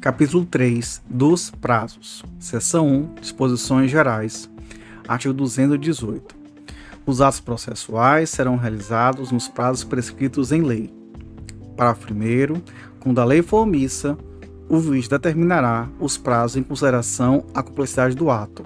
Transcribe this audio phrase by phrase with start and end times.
[0.00, 2.24] Capítulo 3 dos prazos.
[2.38, 4.48] Seção 1 Disposições gerais.
[5.06, 6.34] Artigo 218.
[7.04, 10.90] Os atos processuais serão realizados nos prazos prescritos em lei.
[11.76, 12.62] Parágrafo 1.
[12.98, 14.16] Quando a lei for omissa,
[14.70, 18.64] o juiz determinará os prazos em consideração à complexidade do ato.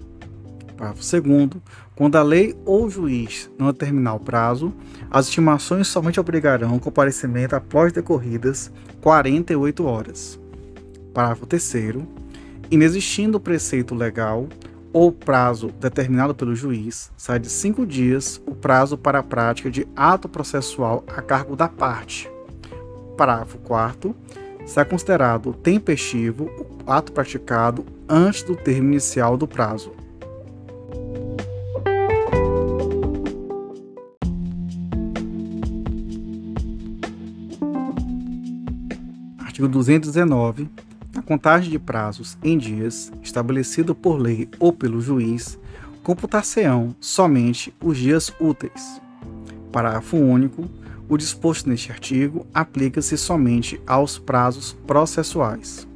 [0.77, 1.49] Parágrafo 2.
[1.97, 4.73] Quando a lei ou o juiz não determinar o prazo,
[5.11, 10.44] as estimações somente obrigarão o comparecimento após decorridas 48 horas.
[11.15, 11.75] Parágrafo 3.
[12.71, 14.49] Inexistindo o preceito legal
[14.93, 19.87] ou prazo determinado pelo juiz, sai de cinco dias o prazo para a prática de
[19.95, 22.29] ato processual a cargo da parte.
[23.17, 24.15] Parágrafo 4.
[24.67, 26.45] Será considerado tempestivo
[26.85, 29.93] o ato praticado antes do termo inicial do prazo.
[39.39, 40.94] Artigo 219 a
[41.25, 45.59] contagem de prazos em dias, estabelecido por lei ou pelo juiz,
[46.03, 49.01] computar-se-ão somente os dias úteis.
[49.73, 50.69] Parágrafo único.
[51.07, 55.87] O disposto neste artigo aplica-se somente aos prazos processuais.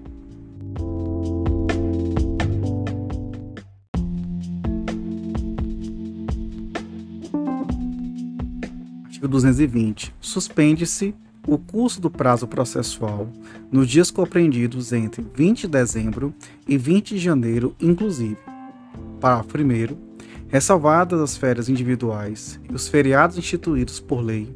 [9.04, 10.14] Artigo 220.
[10.20, 11.14] Suspende-se
[11.48, 13.26] o curso do prazo processual
[13.72, 16.34] nos dias compreendidos entre 20 de dezembro
[16.68, 18.36] e 20 de janeiro, inclusive.
[19.18, 19.96] Parágrafo 1.
[20.48, 24.54] Ressalvadas as férias individuais e os feriados instituídos por lei,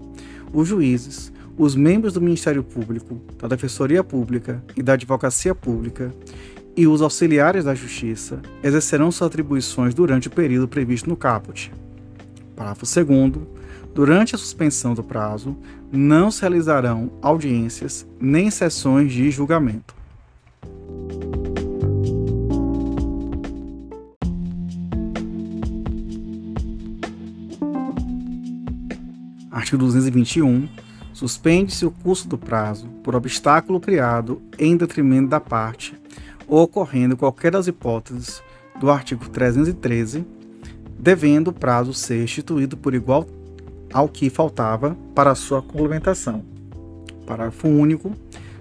[0.53, 6.15] os juízes, os membros do Ministério Público, da Defensoria Pública e da Advocacia Pública
[6.77, 11.73] e os auxiliares da Justiça exercerão suas atribuições durante o período previsto no caput.
[12.55, 13.62] Parágrafo 2.
[13.95, 15.55] Durante a suspensão do prazo,
[15.93, 19.95] não se realizarão audiências nem sessões de julgamento.
[29.51, 30.67] Artigo 221.
[31.13, 35.95] Suspende-se o curso do prazo por obstáculo criado em detrimento da parte
[36.49, 38.43] ou ocorrendo qualquer das hipóteses
[38.81, 40.25] do artigo 313,
[40.99, 43.27] devendo o prazo ser instituído por igual
[43.93, 46.43] ao que faltava para sua complementação.
[47.27, 48.13] Parágrafo único.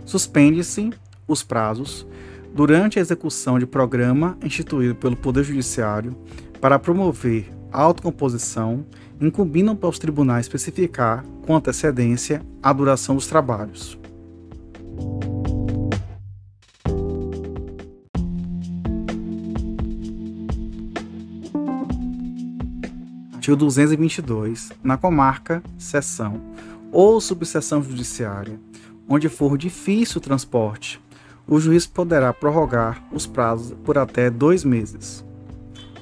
[0.05, 0.91] Suspende-se
[1.27, 2.05] os prazos
[2.53, 6.15] durante a execução de programa instituído pelo Poder Judiciário
[6.59, 8.85] para promover a autocomposição,
[9.19, 13.97] incumbindo para os tribunais especificar com antecedência a duração dos trabalhos.
[23.41, 26.39] Artigo 222, na comarca, seção
[26.91, 28.59] ou subseção judiciária,
[29.09, 31.01] onde for difícil o transporte,
[31.47, 35.25] o juiz poderá prorrogar os prazos por até dois meses.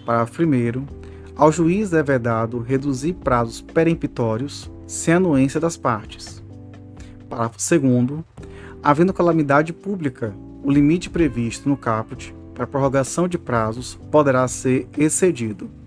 [0.05, 0.85] Parágrafo 1.
[1.33, 6.43] Ao juiz é vedado reduzir prazos peremptórios sem anuência das partes.
[7.29, 8.21] Parágrafo 2.
[8.83, 15.78] Havendo calamidade pública, o limite previsto no caput para prorrogação de prazos poderá ser excedido.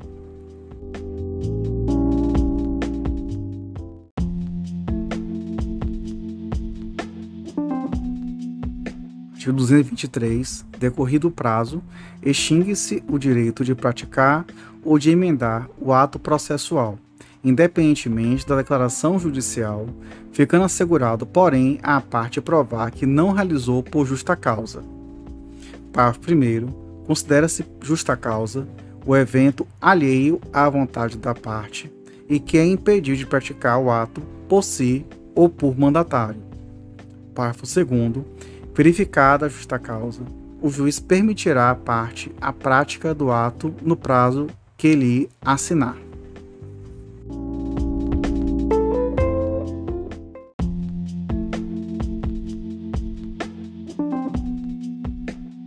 [9.43, 10.65] Artigo 223.
[10.79, 11.83] Decorrido o prazo,
[12.23, 14.47] extingue-se o direito de praticar
[14.85, 16.97] ou de emendar o ato processual,
[17.43, 19.89] independentemente da declaração judicial,
[20.31, 24.85] ficando assegurado, porém, à parte provar que não realizou por justa causa.
[25.93, 27.05] Parágrafo 1.
[27.05, 28.69] Considera-se justa causa
[29.05, 31.93] o evento alheio à vontade da parte
[32.29, 35.05] e que é impedido de praticar o ato por si
[35.35, 36.41] ou por mandatário.
[37.35, 38.25] Parágrafo 2
[38.75, 40.23] Verificada a justa causa,
[40.63, 44.47] o juiz permitirá à parte a prática do ato no prazo
[44.79, 45.97] que lhe assinar.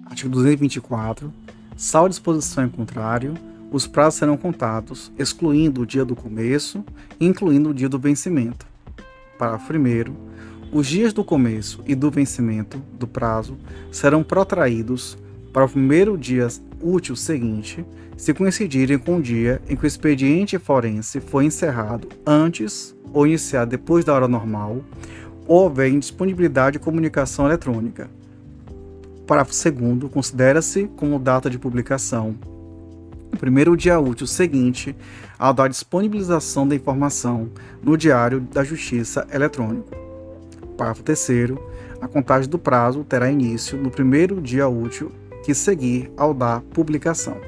[0.05, 1.31] Artigo 224.
[1.77, 3.35] Salvo disposição em contrário,
[3.71, 6.83] os prazos serão contados, excluindo o dia do começo
[7.19, 8.65] e incluindo o dia do vencimento.
[9.37, 10.24] Parágrafo 1
[10.75, 13.57] os dias do começo e do vencimento do prazo
[13.89, 15.17] serão protraídos
[15.53, 16.49] para o primeiro dia
[16.81, 17.85] útil seguinte,
[18.17, 23.71] se coincidirem com o dia em que o expediente forense foi encerrado antes ou iniciado
[23.71, 24.83] depois da hora normal,
[25.47, 28.09] ou houver indisponibilidade de comunicação eletrônica.
[29.25, 32.35] Parágrafo 2 considera-se como data de publicação
[33.33, 34.93] o primeiro dia útil seguinte
[35.39, 37.49] ao da disponibilização da informação
[37.81, 40.04] no Diário da Justiça Eletrônico.
[40.75, 41.53] Parágrafo 3.
[42.01, 45.11] a contagem do prazo terá início no primeiro dia útil
[45.43, 47.39] que seguir ao da publicação.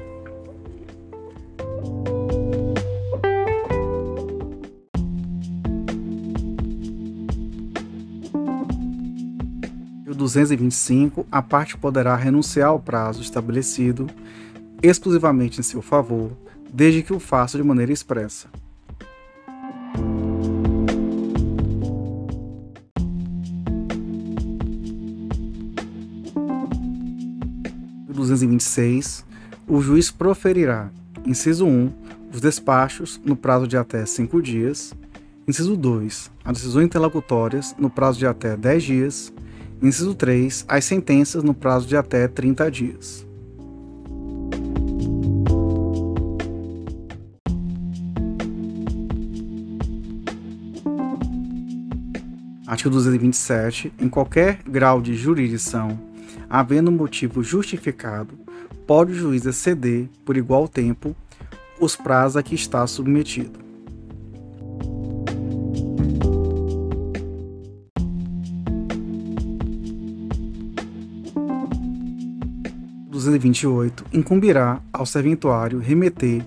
[10.06, 14.06] O 225, a parte poderá renunciar ao prazo estabelecido
[14.82, 16.30] exclusivamente em seu favor,
[16.72, 18.48] desde que o faça de maneira expressa.
[28.38, 29.24] 226,
[29.66, 30.90] o juiz proferirá,
[31.26, 31.90] inciso 1,
[32.32, 34.94] os despachos no prazo de até 5 dias,
[35.46, 39.32] inciso 2, as decisões interlocutórias no prazo de até 10 dias,
[39.82, 43.26] inciso 3, as sentenças no prazo de até 30 dias.
[52.66, 53.94] Artigo 227.
[53.98, 55.98] Em qualquer grau de jurisdição
[56.48, 58.34] havendo motivo justificado,
[58.86, 61.14] pode o juiz exceder, por igual tempo,
[61.80, 63.68] os prazos a que está submetido.
[73.66, 76.44] oito incumbirá ao serventuário remeter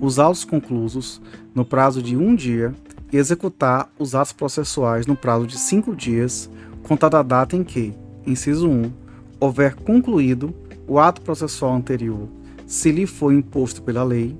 [0.00, 1.20] os autos conclusos
[1.54, 2.74] no prazo de um dia
[3.12, 6.50] e executar os atos processuais no prazo de cinco dias,
[6.82, 7.94] contada a data em que,
[8.26, 9.03] inciso 1,
[9.44, 10.54] houver concluído
[10.86, 12.28] o ato processual anterior,
[12.66, 14.36] se lhe foi imposto pela lei,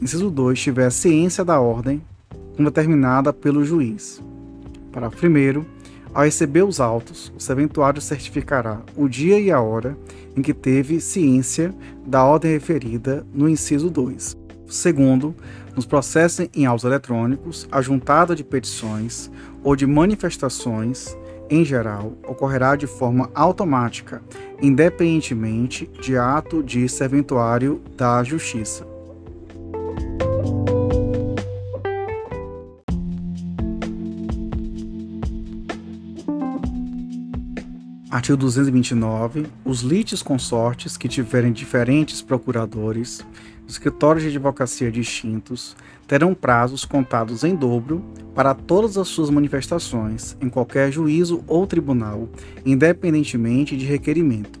[0.00, 2.02] inciso 2, tiver ciência da ordem
[2.58, 4.22] determinada pelo juiz.
[4.92, 5.64] Parágrafo 1.
[6.12, 9.96] Ao receber os autos, o serventuário certificará o dia e a hora
[10.36, 11.72] em que teve ciência
[12.06, 14.36] da ordem referida no inciso 2.
[14.66, 15.34] Segundo,
[15.76, 19.30] nos processos em autos eletrônicos, a juntada de petições
[19.62, 21.16] ou de manifestações
[21.50, 24.22] em geral, ocorrerá de forma automática,
[24.60, 28.97] independentemente de ato de serventuário da Justiça.
[38.28, 39.46] Artigo 229.
[39.64, 43.24] Os lites consortes que tiverem diferentes procuradores,
[43.66, 45.74] escritórios de advocacia distintos,
[46.06, 48.04] terão prazos contados em dobro
[48.34, 52.28] para todas as suas manifestações em qualquer juízo ou tribunal,
[52.66, 54.60] independentemente de requerimento.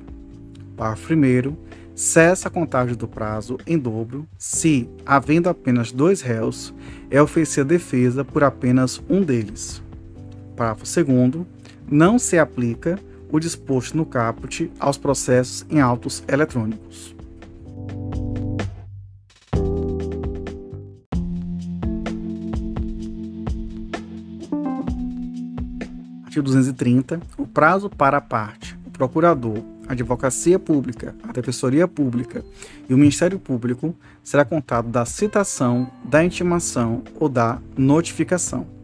[0.74, 1.56] Parágrafo 1.
[1.94, 6.72] Cessa a contagem do prazo em dobro se, havendo apenas dois réus,
[7.10, 9.82] é oferecida defesa por apenas um deles.
[10.56, 11.46] Parágrafo 2.
[11.90, 12.98] Não se aplica
[13.30, 17.18] o disposto no caput aos processos em autos eletrônicos.
[26.38, 29.58] artigo 230, o prazo para a parte, o procurador,
[29.88, 32.44] a advocacia pública, a defensoria pública
[32.88, 38.77] e o Ministério Público será contado da citação, da intimação ou da notificação.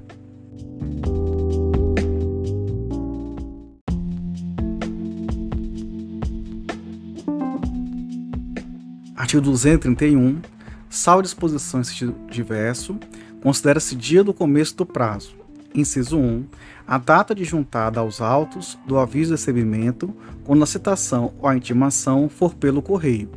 [9.35, 10.41] Artigo 231.
[10.89, 12.97] Salvo disposição em sentido diverso,
[13.43, 15.35] considera-se dia do começo do prazo,
[15.75, 16.45] inciso 1,
[16.87, 21.57] a data de juntada aos autos do aviso de recebimento quando a citação ou a
[21.57, 23.29] intimação for pelo correio.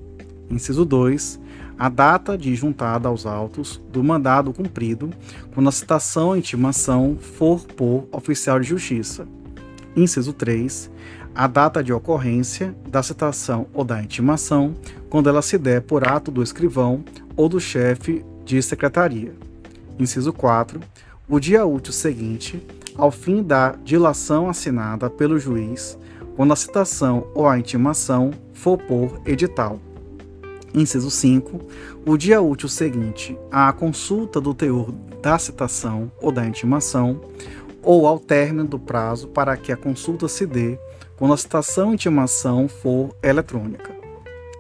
[0.52, 1.40] Inciso 2,
[1.80, 5.10] a data de juntada aos autos do mandado cumprido
[5.56, 9.28] quando a citação ou intimação for por oficial de justiça.
[9.96, 10.92] Inciso 3,
[11.38, 14.74] a data de ocorrência da citação ou da intimação
[15.08, 19.36] quando ela se der por ato do escrivão ou do chefe de secretaria.
[20.00, 20.80] Inciso 4,
[21.30, 22.60] o dia útil seguinte
[22.96, 25.96] ao fim da dilação assinada pelo juiz,
[26.36, 29.80] quando a citação ou a intimação for por edital.
[30.74, 31.62] Inciso 5.
[32.04, 34.92] O dia útil seguinte à consulta do teor
[35.22, 37.22] da citação ou da intimação,
[37.84, 40.80] ou ao término do prazo para que a consulta se dê
[41.18, 43.92] quando a citação ou intimação for eletrônica.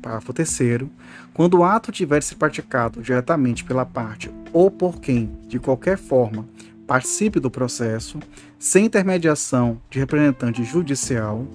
[0.00, 0.84] Parágrafo 3
[1.32, 6.46] Quando o ato tiver se praticado diretamente pela parte ou por quem, de qualquer forma,
[6.86, 8.18] participe do processo,
[8.58, 11.46] sem intermediação de representante judicial,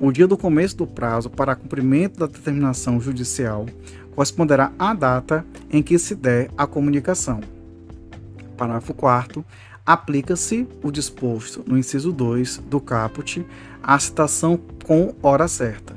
[0.00, 3.66] o dia do começo do prazo para cumprimento da determinação judicial
[4.14, 7.40] corresponderá à data em que se der a comunicação.
[8.56, 9.44] Parágrafo 4
[9.84, 13.44] aplica-se o disposto no inciso 2 do caput
[13.82, 15.94] à citação com hora certa.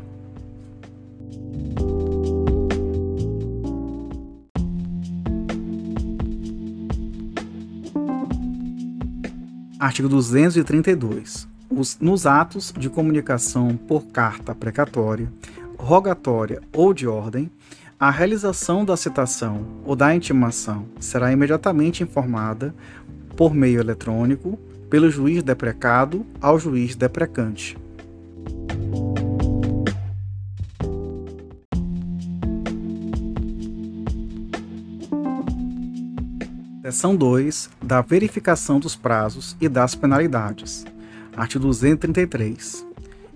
[9.79, 11.52] Artigo 232.
[11.75, 15.31] Os, nos atos de comunicação por carta precatória,
[15.75, 17.49] rogatória ou de ordem,
[17.99, 22.75] a realização da citação ou da intimação será imediatamente informada
[23.35, 27.75] por meio eletrônico, pelo juiz deprecado ao juiz deprecante.
[36.83, 40.85] Seção 2 da verificação dos prazos e das penalidades.
[41.35, 42.85] Artigo 233.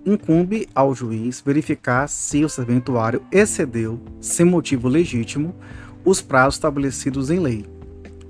[0.05, 5.53] Incumbe ao juiz verificar se o serventuário excedeu, sem motivo legítimo,
[6.05, 7.65] os prazos estabelecidos em lei.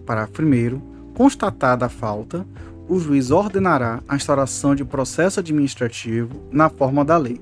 [0.06, 2.46] Parágrafo 1 Constatada a falta,
[2.88, 7.42] o juiz ordenará a instauração de processo administrativo na forma da lei.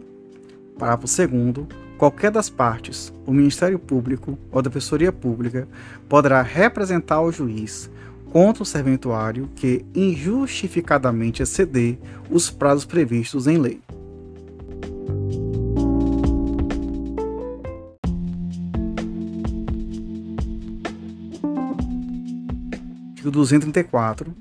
[0.77, 1.67] Parágrafo 2.
[1.97, 5.67] Qualquer das partes, o Ministério Público ou a Defensoria Pública,
[6.09, 7.89] poderá representar ao juiz
[8.35, 11.97] contra o serventuário que injustificadamente exceder
[12.29, 13.79] os prazos previstos em lei.
[23.11, 24.35] artigo 234,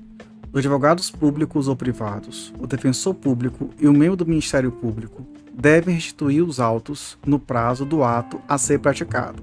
[0.51, 5.95] os advogados públicos ou privados, o defensor público e o membro do Ministério Público devem
[5.95, 9.41] restituir os autos no prazo do ato a ser praticado.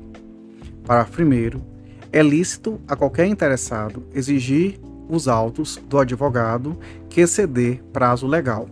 [0.85, 1.72] Parágrafo 1.
[2.12, 4.78] É lícito a qualquer interessado exigir
[5.09, 6.78] os autos do advogado
[7.09, 8.69] que exceder prazo legal.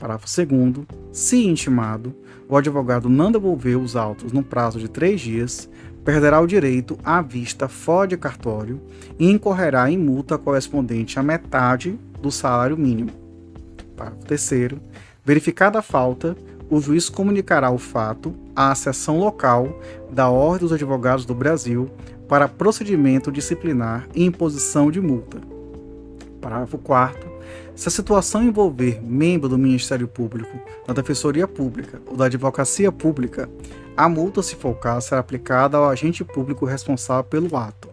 [0.00, 0.86] Parágrafo 2.
[1.12, 2.14] Se intimado,
[2.48, 5.68] o advogado não devolver os autos no prazo de três dias,
[6.02, 8.80] perderá o direito à vista fora de cartório
[9.18, 13.10] e incorrerá em multa correspondente à metade do salário mínimo.
[13.94, 14.72] Parágrafo 3.
[15.22, 16.34] Verificada a falta,
[16.70, 19.78] o juiz comunicará o fato à seção local
[20.10, 21.90] da Ordem dos Advogados do Brasil
[22.28, 25.38] para procedimento disciplinar e imposição de multa.
[26.40, 27.36] Parágrafo 4.
[27.74, 33.48] Se a situação envolver membro do Ministério Público, da Defensoria Pública ou da Advocacia Pública,
[33.96, 37.88] a multa, se for o caso, será aplicada ao agente público responsável pelo ato.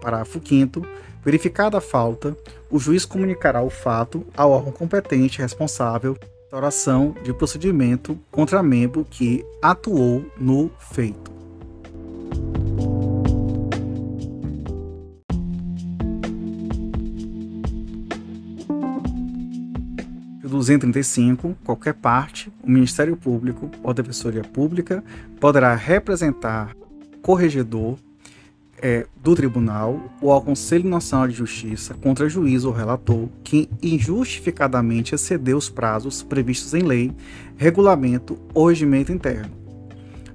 [0.00, 0.82] Parágrafo 5.
[1.24, 2.36] Verificada a falta,
[2.68, 6.16] o juiz comunicará o fato ao órgão competente responsável
[6.50, 11.31] pela oração de procedimento contra membro que atuou no feito.
[20.52, 25.02] 235, qualquer parte, o Ministério Público ou a Defensoria Pública
[25.40, 26.76] poderá representar
[27.22, 27.98] corregedor
[28.82, 35.14] é, do tribunal ou ao Conselho Nacional de Justiça contra juiz ou relator que injustificadamente
[35.14, 37.12] excedeu os prazos previstos em lei,
[37.56, 39.52] regulamento ou regimento interno.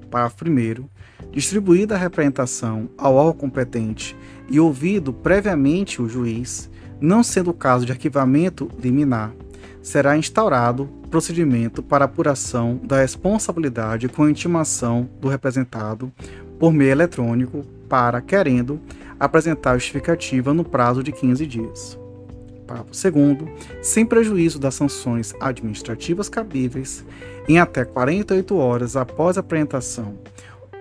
[0.10, 0.88] Parágrafo 1.
[1.32, 4.16] Distribuída a representação ao órgão competente
[4.50, 6.70] e ouvido previamente o juiz,
[7.02, 9.34] não sendo o caso de arquivamento liminar,
[9.88, 16.12] será instaurado procedimento para apuração da responsabilidade com intimação do representado
[16.60, 18.82] por meio eletrônico para, querendo,
[19.18, 21.98] apresentar justificativa no prazo de 15 dias.
[22.68, 23.50] Parágrafo 2
[23.82, 27.06] sem prejuízo das sanções administrativas cabíveis,
[27.48, 30.16] em até 48 horas após a apresentação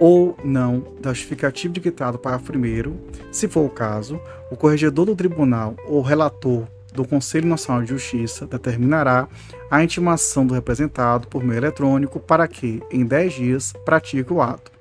[0.01, 2.97] ou não da justificativa dictada para primeiro,
[3.31, 4.21] se for o caso,
[4.51, 9.29] o corregedor do tribunal ou relator do Conselho Nacional de Justiça determinará
[9.71, 14.73] a intimação do representado por meio eletrônico para que, em 10 dias, pratique o ato.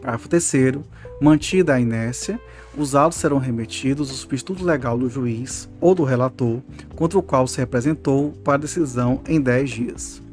[0.00, 0.78] Parágrafo 3
[1.20, 2.40] Mantida a inércia,
[2.76, 6.60] os autos serão remetidos ao substituto legal do juiz ou do relator
[6.94, 10.27] contra o qual se representou para decisão em 10 dias.